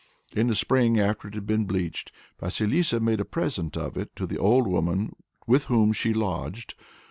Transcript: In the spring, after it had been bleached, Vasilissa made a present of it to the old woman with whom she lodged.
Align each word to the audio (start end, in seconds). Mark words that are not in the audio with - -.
In 0.35 0.47
the 0.47 0.55
spring, 0.55 0.99
after 0.99 1.27
it 1.27 1.35
had 1.35 1.45
been 1.45 1.65
bleached, 1.65 2.11
Vasilissa 2.39 2.99
made 2.99 3.19
a 3.19 3.23
present 3.23 3.77
of 3.77 3.95
it 3.97 4.15
to 4.15 4.25
the 4.25 4.39
old 4.39 4.67
woman 4.67 5.15
with 5.45 5.65
whom 5.65 5.93
she 5.93 6.11
lodged. 6.11 6.73